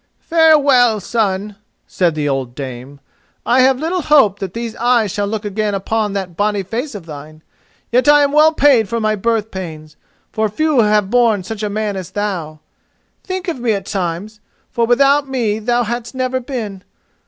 [0.21, 2.99] "Farewell, son," said the old dame;
[3.45, 7.05] "I have little hope that these eyes shall look again upon that bonny face of
[7.05, 7.43] thine,
[7.91, 9.97] yet I am well paid for my birth pains,
[10.31, 12.61] for few have borne such a man as thou.
[13.23, 14.39] Think of me at times,
[14.71, 16.83] for without me thou hadst never been.